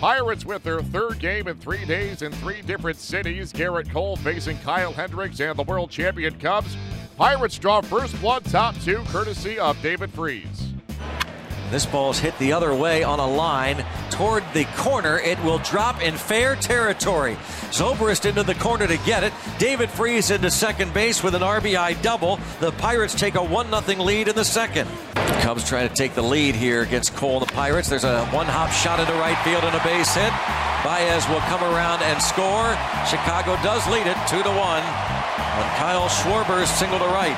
Pirates 0.00 0.44
with 0.44 0.62
their 0.62 0.82
third 0.82 1.18
game 1.18 1.48
in 1.48 1.56
three 1.56 1.84
days 1.86 2.20
in 2.20 2.30
three 2.32 2.60
different 2.60 2.98
cities. 2.98 3.52
Gerrit 3.52 3.90
Cole 3.90 4.16
facing 4.16 4.58
Kyle 4.58 4.92
Hendricks 4.92 5.40
and 5.40 5.58
the 5.58 5.62
world 5.62 5.90
champion 5.90 6.38
Cubs. 6.38 6.76
Pirates 7.16 7.58
draw 7.58 7.80
first 7.80 8.20
blood 8.20 8.44
top 8.44 8.74
two 8.80 9.02
courtesy 9.08 9.58
of 9.58 9.80
David 9.80 10.10
Freese. 10.12 10.72
This 11.70 11.86
ball's 11.86 12.18
hit 12.18 12.38
the 12.38 12.52
other 12.52 12.74
way 12.74 13.02
on 13.02 13.20
a 13.20 13.26
line 13.26 13.84
toward 14.16 14.42
the 14.54 14.64
corner. 14.76 15.18
It 15.18 15.42
will 15.44 15.58
drop 15.58 16.02
in 16.02 16.14
fair 16.14 16.56
territory. 16.56 17.34
Zobrist 17.70 18.24
into 18.24 18.42
the 18.42 18.54
corner 18.54 18.86
to 18.86 18.96
get 18.98 19.22
it. 19.22 19.32
David 19.58 19.90
Freese 19.90 20.30
into 20.30 20.50
second 20.50 20.94
base 20.94 21.22
with 21.22 21.34
an 21.34 21.42
RBI 21.42 22.00
double. 22.02 22.40
The 22.60 22.72
Pirates 22.72 23.14
take 23.14 23.34
a 23.34 23.42
1 23.42 23.70
0 23.70 24.02
lead 24.02 24.28
in 24.28 24.34
the 24.34 24.44
second. 24.44 24.88
Cubs 25.42 25.68
trying 25.68 25.88
to 25.88 25.94
take 25.94 26.14
the 26.14 26.22
lead 26.22 26.54
here 26.54 26.82
against 26.82 27.14
Cole 27.14 27.40
the 27.40 27.46
Pirates. 27.46 27.88
There's 27.88 28.04
a 28.04 28.24
one 28.26 28.46
hop 28.46 28.70
shot 28.70 29.00
into 29.00 29.12
right 29.14 29.38
field 29.44 29.64
and 29.64 29.76
a 29.76 29.84
base 29.84 30.14
hit. 30.14 30.32
Baez 30.82 31.28
will 31.28 31.44
come 31.50 31.62
around 31.62 32.02
and 32.02 32.20
score. 32.22 32.72
Chicago 33.06 33.56
does 33.62 33.86
lead 33.88 34.06
it 34.06 34.16
2 34.28 34.42
to 34.42 34.48
1. 34.48 34.56
And 34.56 35.76
Kyle 35.76 36.08
Schwarber's 36.08 36.70
single 36.70 36.98
to 36.98 37.06
right. 37.06 37.36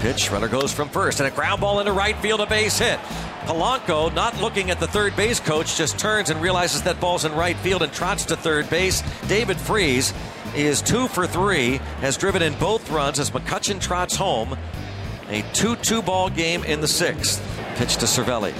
Pitch, 0.00 0.30
runner 0.30 0.48
goes 0.48 0.72
from 0.72 0.88
first, 0.88 1.20
and 1.20 1.26
a 1.26 1.30
ground 1.30 1.60
ball 1.60 1.80
into 1.80 1.92
right 1.92 2.16
field, 2.18 2.40
a 2.40 2.46
base 2.46 2.78
hit. 2.78 3.00
Polanco, 3.46 4.12
not 4.12 4.40
looking 4.40 4.72
at 4.72 4.80
the 4.80 4.88
third 4.88 5.14
base 5.14 5.38
coach, 5.38 5.76
just 5.76 6.00
turns 6.00 6.30
and 6.30 6.42
realizes 6.42 6.82
that 6.82 7.00
ball's 7.00 7.24
in 7.24 7.32
right 7.32 7.56
field 7.58 7.82
and 7.82 7.92
trots 7.92 8.24
to 8.24 8.36
third 8.36 8.68
base. 8.68 9.04
David 9.28 9.56
Freese 9.56 10.12
is 10.56 10.82
two 10.82 11.06
for 11.06 11.28
three, 11.28 11.76
has 12.00 12.16
driven 12.16 12.42
in 12.42 12.54
both 12.54 12.90
runs 12.90 13.20
as 13.20 13.30
McCutchen 13.30 13.80
trots 13.80 14.16
home. 14.16 14.58
A 15.28 15.42
2 15.52 15.76
2 15.76 16.02
ball 16.02 16.28
game 16.28 16.64
in 16.64 16.80
the 16.80 16.88
sixth. 16.88 17.40
Pitch 17.76 17.96
to 17.98 18.06
Cervelli. 18.06 18.52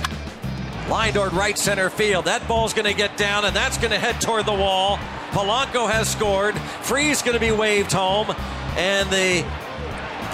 Line 0.88 1.12
toward 1.12 1.32
right 1.32 1.59
center 1.59 1.90
field. 1.90 2.26
That 2.26 2.46
ball's 2.46 2.73
going 2.73 2.87
to 2.87 2.95
get 2.95 3.16
down, 3.16 3.45
and 3.45 3.56
that's 3.56 3.78
going 3.78 3.90
to 3.90 3.98
head 3.98 4.20
toward 4.20 4.46
the 4.46 4.54
wall. 4.54 4.98
Polanco 5.30 5.90
has 5.90 6.09
scored. 6.09 6.56
Freese 6.82 7.23
going 7.23 7.34
to 7.34 7.40
be 7.40 7.51
waved 7.51 7.92
home, 7.92 8.32
and 8.76 9.10
the 9.10 9.45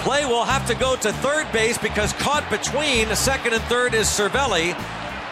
Play 0.03 0.25
will 0.25 0.43
have 0.43 0.67
to 0.67 0.75
go 0.75 0.97
to 0.97 1.13
third 1.13 1.49
base 1.53 1.77
because 1.77 2.11
caught 2.11 2.43
between 2.49 3.07
second 3.15 3.53
and 3.53 3.63
third 3.63 3.93
is 3.93 4.07
Cervelli. 4.07 4.73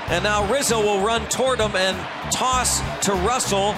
And 0.07 0.23
now 0.23 0.49
Rizzo 0.49 0.81
will 0.81 1.05
run 1.05 1.27
toward 1.27 1.59
him 1.59 1.75
and 1.75 1.97
toss 2.31 2.79
to 3.05 3.11
Russell, 3.11 3.73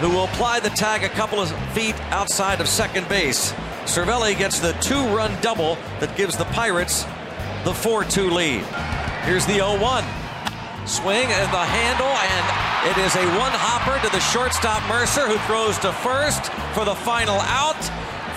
who 0.00 0.10
will 0.10 0.24
apply 0.24 0.58
the 0.58 0.70
tag 0.70 1.04
a 1.04 1.08
couple 1.08 1.38
of 1.38 1.48
feet 1.74 1.94
outside 2.10 2.60
of 2.60 2.66
second 2.66 3.08
base. 3.08 3.52
Cervelli 3.84 4.36
gets 4.36 4.58
the 4.58 4.72
two 4.80 5.00
run 5.14 5.30
double 5.42 5.78
that 6.00 6.16
gives 6.16 6.36
the 6.36 6.46
Pirates 6.46 7.04
the 7.62 7.72
4 7.72 8.02
2 8.02 8.30
lead. 8.30 8.64
Here's 9.22 9.46
the 9.46 9.62
0 9.62 9.78
1. 9.78 10.04
Swing 10.86 11.30
and 11.30 11.52
the 11.52 11.64
handle, 11.64 12.08
and 12.08 12.90
it 12.90 12.98
is 13.06 13.14
a 13.14 13.26
one 13.38 13.52
hopper 13.54 14.04
to 14.04 14.10
the 14.10 14.20
shortstop 14.20 14.82
Mercer, 14.88 15.28
who 15.28 15.38
throws 15.46 15.78
to 15.78 15.92
first 15.92 16.50
for 16.74 16.84
the 16.84 16.96
final 16.96 17.38
out. 17.42 17.78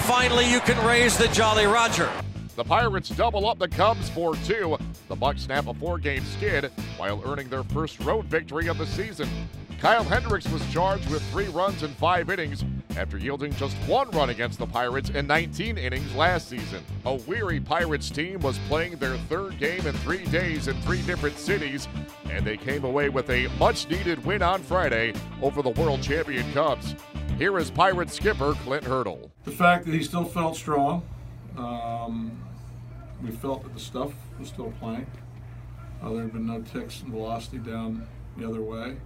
Finally, 0.01 0.51
you 0.51 0.59
can 0.61 0.83
raise 0.85 1.17
the 1.17 1.27
Jolly 1.27 1.65
Roger. 1.65 2.09
The 2.55 2.63
Pirates 2.63 3.09
double 3.09 3.47
up 3.47 3.59
the 3.59 3.67
Cubs 3.67 4.09
4 4.09 4.35
2. 4.35 4.77
The 5.07 5.15
Bucs 5.15 5.39
snap 5.41 5.67
a 5.67 5.73
four 5.73 5.99
game 5.99 6.23
skid 6.25 6.71
while 6.97 7.21
earning 7.25 7.49
their 7.49 7.63
first 7.63 7.99
road 8.01 8.25
victory 8.25 8.67
of 8.67 8.77
the 8.77 8.87
season. 8.87 9.29
Kyle 9.79 10.03
Hendricks 10.03 10.47
was 10.51 10.65
charged 10.71 11.09
with 11.09 11.23
three 11.31 11.47
runs 11.47 11.83
in 11.83 11.91
five 11.95 12.29
innings 12.29 12.63
after 12.97 13.17
yielding 13.17 13.53
just 13.55 13.75
one 13.87 14.09
run 14.11 14.29
against 14.29 14.59
the 14.59 14.67
Pirates 14.67 15.09
in 15.09 15.27
19 15.27 15.77
innings 15.77 16.13
last 16.15 16.49
season. 16.49 16.83
A 17.05 17.15
weary 17.15 17.59
Pirates 17.59 18.09
team 18.09 18.39
was 18.41 18.59
playing 18.67 18.97
their 18.97 19.17
third 19.29 19.57
game 19.59 19.85
in 19.87 19.93
three 19.97 20.25
days 20.25 20.67
in 20.67 20.79
three 20.81 21.01
different 21.03 21.37
cities, 21.37 21.87
and 22.29 22.45
they 22.45 22.57
came 22.57 22.85
away 22.85 23.09
with 23.09 23.29
a 23.29 23.47
much 23.59 23.89
needed 23.89 24.23
win 24.25 24.41
on 24.41 24.61
Friday 24.61 25.13
over 25.41 25.61
the 25.61 25.69
world 25.71 26.01
champion 26.01 26.51
Cubs. 26.53 26.95
Here 27.41 27.57
is 27.57 27.71
Pirate 27.71 28.11
skipper 28.11 28.53
Clint 28.53 28.83
Hurdle. 28.83 29.31
The 29.45 29.51
fact 29.51 29.85
that 29.85 29.95
he 29.95 30.03
still 30.03 30.25
felt 30.25 30.55
strong. 30.55 31.01
Um, 31.57 32.39
we 33.19 33.31
felt 33.31 33.63
that 33.63 33.73
the 33.73 33.79
stuff 33.79 34.13
was 34.37 34.49
still 34.49 34.71
playing. 34.79 35.07
Uh, 36.03 36.11
there 36.11 36.21
had 36.21 36.33
been 36.33 36.45
no 36.45 36.61
ticks 36.61 37.01
and 37.01 37.11
velocity 37.11 37.57
down 37.57 38.07
the 38.37 38.47
other 38.47 38.61
way. 38.61 38.97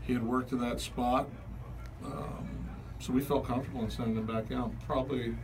He 0.00 0.14
had 0.14 0.26
worked 0.26 0.48
to 0.48 0.56
that 0.60 0.80
spot. 0.80 1.28
Um, 2.02 2.70
so 3.00 3.12
we 3.12 3.20
felt 3.20 3.46
comfortable 3.46 3.82
in 3.82 3.90
sending 3.90 4.16
him 4.16 4.24
back 4.24 4.50
out. 4.50 4.72
Probably 4.86 5.36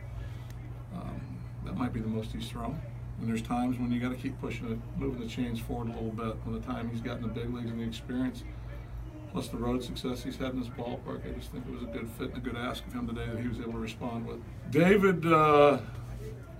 um, 0.95 1.21
that 1.63 1.77
might 1.77 1.93
be 1.93 1.99
the 1.99 2.07
most 2.07 2.31
he's 2.31 2.49
thrown. 2.49 2.81
And 3.19 3.29
there's 3.29 3.43
times 3.43 3.77
when 3.77 3.91
you 3.91 3.99
got 3.99 4.09
to 4.09 4.17
keep 4.17 4.41
pushing 4.41 4.67
it, 4.71 4.79
moving 4.99 5.21
the 5.21 5.27
chains 5.27 5.59
forward 5.59 5.89
a 5.89 5.91
little 5.91 6.09
bit. 6.09 6.37
When 6.43 6.59
the 6.59 6.65
time 6.65 6.89
he's 6.89 7.01
gotten 7.01 7.21
the 7.21 7.27
big 7.27 7.53
leagues 7.53 7.69
and 7.69 7.79
the 7.79 7.85
experience, 7.85 8.43
plus 9.31 9.47
the 9.47 9.57
road 9.57 9.83
success 9.83 10.23
he's 10.23 10.35
had 10.35 10.53
in 10.53 10.59
this 10.59 10.69
ballpark. 10.69 11.25
I 11.25 11.37
just 11.37 11.51
think 11.51 11.65
it 11.65 11.73
was 11.73 11.83
a 11.83 11.85
good 11.85 12.09
fit 12.17 12.29
and 12.29 12.37
a 12.37 12.39
good 12.39 12.57
ask 12.57 12.85
of 12.85 12.93
him 12.93 13.07
today 13.07 13.25
that 13.31 13.41
he 13.41 13.47
was 13.47 13.59
able 13.59 13.73
to 13.73 13.79
respond 13.79 14.27
with. 14.27 14.39
David 14.71 15.25
uh, 15.25 15.79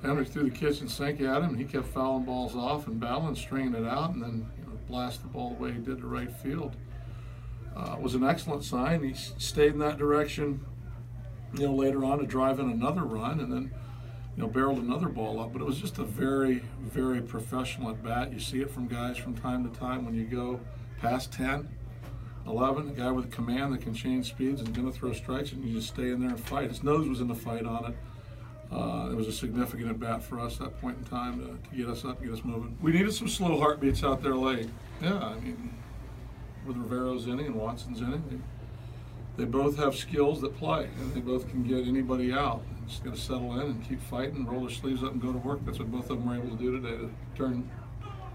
Hendricks 0.02 0.32
threw 0.32 0.44
the 0.44 0.50
kitchen 0.50 0.88
sink 0.88 1.20
at 1.22 1.42
him, 1.42 1.50
and 1.50 1.58
he 1.58 1.66
kept 1.66 1.88
fouling 1.88 2.24
balls 2.24 2.56
off 2.56 2.88
and 2.88 3.00
battling, 3.00 3.36
stringing 3.36 3.76
it 3.76 3.88
out, 3.88 4.14
and 4.14 4.24
then 4.24 4.50
you 4.58 4.64
know, 4.64 4.80
blast 4.88 5.22
the 5.22 5.28
ball 5.28 5.50
the 5.50 5.64
way 5.64 5.72
he 5.72 5.80
did 5.80 6.00
to 6.00 6.08
right 6.08 6.32
field. 6.32 6.76
Uh, 7.76 7.98
was 8.00 8.16
an 8.16 8.24
excellent 8.24 8.64
sign. 8.64 9.04
He 9.04 9.14
stayed 9.14 9.74
in 9.74 9.80
that 9.80 9.98
direction, 9.98 10.66
you 11.54 11.68
know, 11.68 11.74
later 11.74 12.04
on 12.06 12.20
to 12.20 12.26
drive 12.26 12.60
in 12.60 12.70
another 12.70 13.04
run, 13.04 13.40
and 13.42 13.52
then 13.52 13.72
you 14.36 14.44
know, 14.44 14.48
barreled 14.48 14.80
another 14.80 15.10
ball 15.10 15.42
up. 15.42 15.52
But 15.52 15.62
it 15.62 15.66
was 15.66 15.80
just 15.80 16.00
a 16.00 16.04
very, 16.04 16.64
very 16.82 17.22
professional 17.22 17.90
at 17.90 18.02
bat. 18.02 18.32
You 18.32 18.40
see 18.40 18.62
it 18.62 18.72
from 18.72 18.88
guys 18.88 19.18
from 19.18 19.36
time 19.36 19.70
to 19.70 19.78
time 19.78 20.06
when 20.06 20.16
you 20.16 20.24
go 20.24 20.60
past 21.00 21.34
10 21.34 21.68
11, 22.48 22.90
a 22.90 22.92
guy 22.92 23.12
with 23.12 23.32
command 23.32 23.74
that 23.74 23.82
can 23.82 23.94
change 23.94 24.30
speeds 24.30 24.62
and 24.62 24.74
going 24.74 24.92
to 24.92 24.98
throw 24.98 25.14
strikes, 25.14 25.52
and 25.52 25.64
you 25.64 25.76
just 25.76 25.90
stay 25.90 26.10
in 26.10 26.20
there 26.20 26.32
and 26.32 26.40
fight. 26.40 26.70
His 26.70 26.84
nose 26.84 27.08
was 27.08 27.22
in 27.22 27.28
the 27.28 27.36
fight 27.36 27.66
on 27.66 27.92
it. 27.92 27.98
Uh, 28.72 29.10
it 29.12 29.16
was 29.16 29.28
a 29.28 29.34
significant 29.34 29.90
at 29.90 30.00
bat 30.00 30.24
for 30.24 30.40
us 30.40 30.54
at 30.54 30.60
that 30.60 30.82
point 30.82 30.98
in 30.98 31.04
time 31.04 31.40
to, 31.40 31.70
to 31.70 31.76
get 31.76 31.90
us 31.90 32.06
up, 32.06 32.20
and 32.20 32.30
get 32.30 32.38
us 32.38 32.46
moving. 32.46 32.78
We 32.82 32.94
needed 32.94 33.14
some 33.14 33.28
slow 33.28 33.60
heartbeats 33.60 34.04
out 34.04 34.24
there 34.24 34.36
late. 34.36 34.70
Yeah, 35.02 35.18
I 35.18 35.36
mean, 35.36 35.74
with 36.66 36.78
Rivero's 36.78 37.28
inning 37.28 37.48
and 37.48 37.56
Watson's 37.56 38.02
inning, 38.02 38.24
they, 39.38 39.44
they 39.44 39.50
both 39.50 39.78
have 39.78 39.96
skills 39.96 40.42
that 40.42 40.56
play, 40.58 40.90
and 41.00 41.14
they 41.14 41.20
both 41.20 41.50
can 41.50 41.64
get 41.64 41.86
anybody 41.86 42.32
out. 42.32 42.64
Just 42.88 43.04
got 43.04 43.14
to 43.14 43.20
settle 43.20 43.60
in 43.60 43.68
and 43.68 43.88
keep 43.88 44.02
fighting, 44.02 44.46
roll 44.46 44.62
their 44.62 44.70
sleeves 44.70 45.04
up, 45.04 45.12
and 45.12 45.22
go 45.22 45.32
to 45.32 45.38
work. 45.38 45.60
That's 45.66 45.80
what 45.80 45.92
both 45.92 46.10
of 46.10 46.18
them 46.20 46.26
were 46.28 46.36
able 46.36 46.56
to 46.56 46.62
do 46.62 46.80
today 46.80 46.98
to 46.98 47.12
turn 47.36 47.70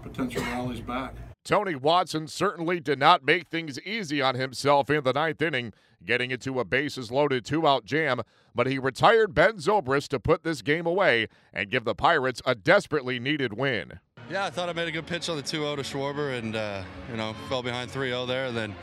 potential 0.03 0.41
rallies 0.43 0.79
back. 0.79 1.13
Tony 1.47 1.75
Watson 1.75 2.27
certainly 2.27 2.81
did 2.81 2.99
not 2.99 3.23
make 3.23 3.47
things 3.47 3.79
easy 3.85 4.21
on 4.21 4.35
himself 4.35 4.89
in 4.89 5.05
the 5.05 5.13
ninth 5.13 5.41
inning, 5.41 5.71
getting 6.05 6.29
into 6.29 6.59
a 6.59 6.65
bases 6.65 7.09
loaded 7.09 7.45
two 7.45 7.65
out 7.65 7.85
jam, 7.85 8.21
but 8.53 8.67
he 8.67 8.77
retired 8.77 9.33
Ben 9.33 9.53
Zobrist 9.53 10.09
to 10.09 10.19
put 10.19 10.43
this 10.43 10.61
game 10.61 10.85
away 10.85 11.29
and 11.53 11.69
give 11.69 11.85
the 11.85 11.95
Pirates 11.95 12.41
a 12.45 12.53
desperately 12.53 13.17
needed 13.17 13.53
win. 13.53 14.01
Yeah, 14.29 14.43
I 14.43 14.49
thought 14.49 14.67
I 14.67 14.73
made 14.73 14.89
a 14.89 14.91
good 14.91 15.07
pitch 15.07 15.29
on 15.29 15.37
the 15.37 15.41
2 15.41 15.59
0 15.59 15.77
to 15.77 15.83
Schwarber 15.83 16.37
and, 16.37 16.53
uh, 16.53 16.83
you 17.09 17.15
know, 17.15 17.33
fell 17.47 17.63
behind 17.63 17.91
3 17.91 18.09
0 18.09 18.25
there. 18.25 18.47
And 18.47 18.57
then 18.57 18.75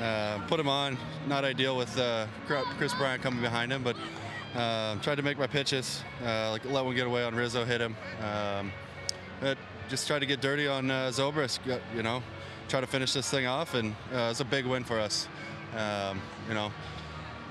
uh, 0.00 0.38
put 0.48 0.58
him 0.58 0.70
on. 0.70 0.96
Not 1.28 1.44
ideal 1.44 1.76
with 1.76 1.98
uh, 1.98 2.26
Kris 2.46 2.94
Bryant 2.94 3.22
coming 3.22 3.42
behind 3.42 3.70
him, 3.70 3.82
but 3.82 3.94
uh, 4.54 4.96
tried 5.00 5.16
to 5.16 5.22
make 5.22 5.38
my 5.38 5.46
pitches, 5.46 6.02
uh, 6.24 6.50
like 6.50 6.64
let 6.64 6.82
one 6.82 6.94
get 6.94 7.06
away 7.06 7.24
on 7.24 7.34
Rizzo, 7.34 7.66
hit 7.66 7.82
him. 7.82 7.94
Um, 8.22 8.72
it, 9.42 9.58
just 9.88 10.06
try 10.06 10.18
to 10.18 10.26
get 10.26 10.40
dirty 10.40 10.66
on 10.66 10.90
uh, 10.90 11.08
Zobrist, 11.08 11.60
you 11.94 12.02
know, 12.02 12.22
try 12.68 12.80
to 12.80 12.86
finish 12.86 13.12
this 13.12 13.30
thing 13.30 13.46
off, 13.46 13.74
and 13.74 13.92
uh, 14.12 14.28
it's 14.30 14.40
a 14.40 14.44
big 14.44 14.66
win 14.66 14.84
for 14.84 14.98
us. 14.98 15.28
Um, 15.76 16.20
you 16.48 16.54
know, 16.54 16.72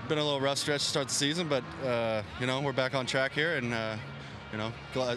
been 0.08 0.18
a 0.18 0.24
little 0.24 0.42
rough 0.42 0.58
stretch 0.58 0.82
to 0.82 0.88
start 0.88 1.08
the 1.08 1.14
season, 1.14 1.48
but 1.48 1.64
uh, 1.86 2.22
you 2.40 2.48
know 2.48 2.62
we're 2.62 2.74
back 2.74 2.96
on 2.96 3.06
track 3.06 3.32
here, 3.32 3.56
and 3.56 3.74
uh, 3.74 3.96
you 4.52 4.58
know 4.58 4.72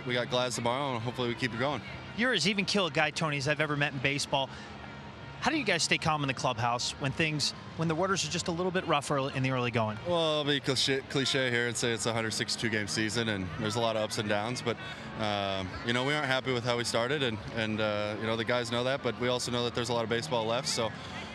we 0.06 0.14
got 0.14 0.30
Glads 0.30 0.56
tomorrow, 0.56 0.94
and 0.94 1.02
hopefully 1.02 1.28
we 1.28 1.34
keep 1.34 1.52
it 1.52 1.58
going. 1.58 1.80
You're 2.16 2.32
as 2.32 2.48
even 2.48 2.64
kill 2.64 2.86
a 2.86 2.90
guy, 2.90 3.10
Tony, 3.10 3.36
as 3.36 3.46
I've 3.48 3.60
ever 3.60 3.76
met 3.76 3.92
in 3.92 3.98
baseball. 4.00 4.48
How 5.40 5.52
do 5.52 5.56
you 5.56 5.64
guys 5.64 5.84
stay 5.84 5.98
calm 5.98 6.24
in 6.24 6.28
the 6.28 6.34
clubhouse 6.34 6.92
when 6.98 7.12
things, 7.12 7.54
when 7.76 7.86
the 7.86 7.94
waters 7.94 8.24
are 8.24 8.30
just 8.30 8.48
a 8.48 8.50
little 8.50 8.72
bit 8.72 8.86
rougher 8.88 9.30
in 9.30 9.44
the 9.44 9.52
early 9.52 9.70
going? 9.70 9.96
Well, 10.06 10.38
I'll 10.38 10.44
be 10.44 10.58
cliche, 10.58 11.00
cliche 11.10 11.48
here 11.48 11.68
and 11.68 11.76
say 11.76 11.92
it's 11.92 12.06
a 12.06 12.08
162 12.08 12.68
game 12.68 12.88
season 12.88 13.28
and 13.28 13.46
there's 13.60 13.76
a 13.76 13.80
lot 13.80 13.94
of 13.94 14.02
ups 14.02 14.18
and 14.18 14.28
downs, 14.28 14.60
but 14.60 14.76
um, 15.20 15.68
you 15.86 15.92
know 15.92 16.04
we 16.04 16.12
aren't 16.12 16.26
happy 16.26 16.52
with 16.52 16.64
how 16.64 16.76
we 16.76 16.84
started, 16.84 17.22
and 17.22 17.38
and 17.56 17.80
uh, 17.80 18.16
you 18.20 18.26
know 18.26 18.36
the 18.36 18.44
guys 18.44 18.72
know 18.72 18.82
that, 18.84 19.02
but 19.02 19.18
we 19.20 19.28
also 19.28 19.52
know 19.52 19.64
that 19.64 19.74
there's 19.76 19.90
a 19.90 19.92
lot 19.92 20.02
of 20.02 20.10
baseball 20.10 20.44
left. 20.44 20.68
So 20.68 20.90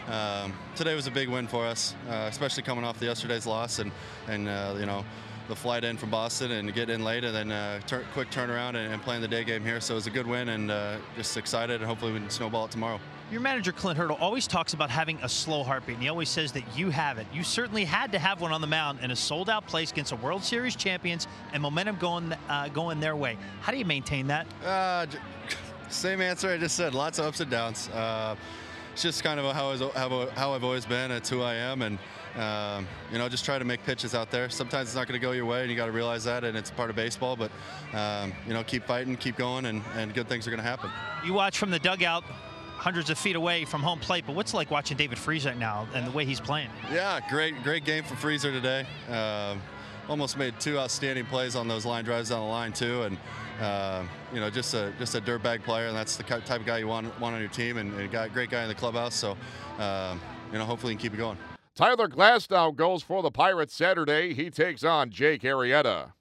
um, 0.09 0.53
today 0.75 0.95
was 0.95 1.07
a 1.07 1.11
big 1.11 1.29
win 1.29 1.47
for 1.47 1.65
us, 1.65 1.95
uh, 2.09 2.27
especially 2.29 2.63
coming 2.63 2.83
off 2.83 2.99
the 2.99 3.05
yesterday's 3.05 3.45
loss 3.45 3.79
and 3.79 3.91
and 4.27 4.49
uh, 4.49 4.75
you 4.77 4.85
know 4.85 5.05
the 5.47 5.55
flight 5.55 5.83
in 5.83 5.97
from 5.97 6.09
Boston 6.09 6.51
and 6.51 6.73
get 6.73 6.89
in 6.89 7.03
late 7.03 7.23
and 7.23 7.35
then 7.35 7.51
uh, 7.51 7.79
tur 7.81 8.03
quick 8.13 8.29
turnaround 8.31 8.69
and, 8.69 8.93
and, 8.93 9.01
playing 9.01 9.21
the 9.21 9.27
day 9.27 9.43
game 9.43 9.63
here. 9.63 9.81
So 9.81 9.93
it 9.93 9.95
was 9.95 10.07
a 10.07 10.11
good 10.11 10.25
win 10.27 10.49
and 10.49 10.71
uh, 10.71 10.97
just 11.17 11.35
excited 11.35 11.81
and 11.81 11.85
hopefully 11.85 12.13
we 12.13 12.19
can 12.19 12.29
snowball 12.29 12.65
it 12.65 12.71
tomorrow. 12.71 12.99
Your 13.33 13.41
manager, 13.41 13.71
Clint 13.71 13.97
Hurdle, 13.97 14.17
always 14.21 14.45
talks 14.45 14.75
about 14.75 14.91
having 14.91 15.17
a 15.23 15.27
slow 15.27 15.63
heartbeat, 15.63 15.95
and 15.95 16.03
he 16.03 16.07
always 16.07 16.29
says 16.29 16.51
that 16.51 16.77
you 16.77 16.91
have 16.91 17.17
it. 17.17 17.25
You 17.33 17.43
certainly 17.43 17.83
had 17.83 18.11
to 18.11 18.19
have 18.19 18.41
one 18.41 18.51
on 18.51 18.61
the 18.61 18.67
mound 18.67 18.99
in 19.01 19.09
a 19.09 19.15
sold-out 19.15 19.65
place 19.65 19.91
against 19.91 20.11
a 20.11 20.15
World 20.17 20.43
Series 20.43 20.75
champions 20.75 21.27
and 21.51 21.59
momentum 21.59 21.95
going 21.95 22.31
uh, 22.47 22.67
going 22.67 22.99
their 22.99 23.15
way. 23.15 23.39
How 23.61 23.71
do 23.71 23.79
you 23.79 23.85
maintain 23.85 24.27
that? 24.27 24.45
Uh, 24.63 25.07
same 25.89 26.21
answer 26.21 26.47
I 26.47 26.59
just 26.59 26.75
said. 26.75 26.93
Lots 26.93 27.17
of 27.17 27.25
ups 27.25 27.39
and 27.39 27.49
downs. 27.49 27.89
Uh, 27.89 28.35
it's 28.91 29.01
just 29.01 29.23
kind 29.23 29.39
of 29.39 29.51
how, 29.55 29.69
I 29.69 29.71
was, 29.71 29.81
how, 29.81 30.29
how 30.35 30.53
I've 30.53 30.63
always 30.63 30.85
been. 30.85 31.09
It's 31.09 31.27
who 31.27 31.41
I 31.41 31.55
am, 31.55 31.81
and 31.81 31.97
um, 32.35 32.87
you 33.11 33.17
know, 33.17 33.27
just 33.29 33.45
try 33.45 33.57
to 33.57 33.65
make 33.65 33.83
pitches 33.83 34.13
out 34.13 34.29
there. 34.29 34.47
Sometimes 34.51 34.89
it's 34.89 34.95
not 34.95 35.07
going 35.07 35.19
to 35.19 35.25
go 35.25 35.31
your 35.31 35.47
way, 35.47 35.61
and 35.61 35.71
you 35.71 35.75
got 35.75 35.87
to 35.87 35.91
realize 35.91 36.23
that, 36.25 36.43
and 36.43 36.55
it's 36.55 36.69
part 36.69 36.91
of 36.91 36.95
baseball. 36.95 37.35
But 37.35 37.49
um, 37.97 38.31
you 38.45 38.53
know, 38.53 38.63
keep 38.63 38.85
fighting, 38.85 39.15
keep 39.15 39.37
going, 39.37 39.65
and, 39.65 39.81
and 39.95 40.13
good 40.13 40.29
things 40.29 40.45
are 40.45 40.51
going 40.51 40.61
to 40.61 40.69
happen. 40.69 40.91
You 41.25 41.33
watch 41.33 41.57
from 41.57 41.71
the 41.71 41.79
dugout 41.79 42.23
hundreds 42.83 43.09
of 43.09 43.17
feet 43.17 43.37
away 43.37 43.63
from 43.63 43.81
home 43.81 43.97
plate. 43.97 44.25
But 44.27 44.35
what's 44.35 44.53
it 44.53 44.57
like 44.57 44.69
watching 44.69 44.97
David 44.97 45.17
Freese 45.17 45.45
right 45.45 45.57
now 45.57 45.87
and 45.93 46.05
the 46.05 46.11
way 46.11 46.25
he's 46.25 46.41
playing? 46.41 46.69
Yeah, 46.91 47.21
great, 47.29 47.63
great 47.63 47.85
game 47.85 48.03
from 48.03 48.17
Freezer 48.17 48.51
today. 48.51 48.85
Um, 49.09 49.61
almost 50.09 50.37
made 50.37 50.59
two 50.59 50.77
outstanding 50.77 51.25
plays 51.25 51.55
on 51.55 51.69
those 51.69 51.85
line 51.85 52.03
drives 52.03 52.29
down 52.29 52.41
the 52.41 52.45
line 52.45 52.73
too, 52.73 53.03
and 53.03 53.17
uh, 53.61 54.03
you 54.33 54.41
know 54.41 54.49
just 54.49 54.73
a 54.73 54.91
just 54.99 55.15
a 55.15 55.21
dirtbag 55.21 55.63
player, 55.63 55.87
and 55.87 55.95
that's 55.95 56.17
the 56.17 56.23
type 56.23 56.59
of 56.59 56.65
guy 56.65 56.79
you 56.79 56.87
want 56.87 57.17
want 57.21 57.33
on 57.33 57.39
your 57.39 57.49
team, 57.49 57.77
and, 57.77 57.93
and 57.93 58.13
a 58.13 58.29
great 58.29 58.49
guy 58.49 58.63
in 58.63 58.67
the 58.67 58.75
clubhouse. 58.75 59.15
So 59.15 59.37
um, 59.79 60.19
you 60.51 60.57
know 60.57 60.65
hopefully 60.65 60.91
he 60.91 60.97
can 60.97 61.03
keep 61.03 61.13
it 61.13 61.17
going. 61.17 61.37
Tyler 61.75 62.09
Glasnow 62.09 62.75
goes 62.75 63.01
for 63.01 63.23
the 63.23 63.31
Pirates 63.31 63.73
Saturday. 63.73 64.33
He 64.33 64.49
takes 64.49 64.83
on 64.83 65.09
Jake 65.09 65.41
Arrieta. 65.43 66.11